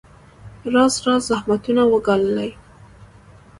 راز 0.73 0.93
راز 1.05 1.21
زحمتونه 1.29 1.83
وګاللې. 1.91 2.49